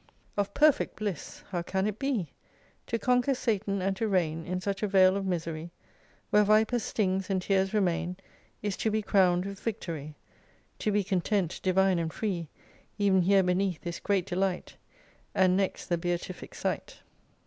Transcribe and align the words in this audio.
2 0.35 0.41
Of 0.41 0.53
perfect 0.55 0.95
Bliss! 0.95 1.43
How 1.51 1.61
can 1.61 1.85
it 1.85 1.99
be? 1.99 2.31
To 2.87 2.97
conquer 2.97 3.35
Satan, 3.35 3.83
and 3.83 3.95
to 3.97 4.07
reign 4.07 4.47
In 4.47 4.59
such 4.59 4.81
a 4.81 4.87
vale 4.87 5.15
of 5.15 5.27
misery, 5.27 5.69
"Where 6.31 6.43
vipers, 6.43 6.81
stings, 6.81 7.29
and 7.29 7.39
tears 7.39 7.71
remain, 7.71 8.17
Is 8.63 8.75
to 8.77 8.89
be 8.89 9.03
crowned 9.03 9.45
with 9.45 9.59
victory. 9.59 10.15
To 10.79 10.91
be 10.91 11.03
content, 11.03 11.59
divine, 11.61 11.99
and 11.99 12.11
free, 12.11 12.49
Even 12.97 13.21
here 13.21 13.43
beneath 13.43 13.85
is 13.85 13.99
great 13.99 14.25
delight 14.25 14.75
And 15.35 15.55
next 15.55 15.85
the 15.85 15.99
Beatific 15.99 16.55
Sight. 16.55 16.97